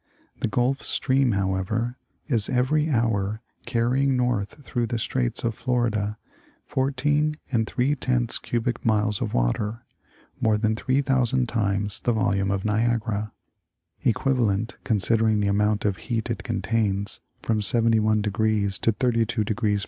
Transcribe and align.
The 0.39 0.47
Gulf 0.47 0.81
Stream, 0.81 1.33
however, 1.33 1.95
is 2.25 2.49
every 2.49 2.89
hour 2.89 3.39
carrying 3.67 4.17
north 4.17 4.65
through 4.65 4.87
the 4.87 4.97
straits 4.97 5.43
of 5.43 5.53
Florida 5.53 6.17
fourteen 6.65 7.37
and 7.51 7.67
three 7.67 7.93
tenths 7.93 8.39
cubic 8.39 8.83
miles 8.83 9.21
of 9.21 9.35
water 9.35 9.83
(more 10.39 10.57
than 10.57 10.75
three 10.75 11.03
thousand 11.03 11.47
times 11.49 11.99
the 11.99 12.13
the 12.13 12.19
volume 12.19 12.49
of 12.49 12.65
Niagara), 12.65 13.31
equivalent, 14.01 14.79
considering 14.83 15.39
the 15.39 15.49
amount 15.49 15.85
of 15.85 15.97
heat 15.97 16.31
it 16.31 16.41
contains 16.43 17.19
from 17.43 17.61
71° 17.61 18.79
to 18.81 18.91
32° 18.93 19.75
F. 19.75 19.79